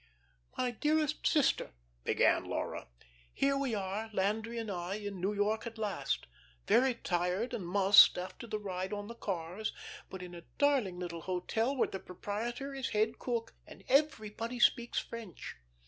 [0.57, 2.87] "'My dearest sister,'" began Laura.
[3.31, 6.25] "'Here we are, Landry and I, in New York at last.
[6.65, 9.71] Very tired and mussed after the ride on the cars,
[10.09, 14.97] but in a darling little hotel where the proprietor is head cook and everybody speaks
[14.97, 15.57] French.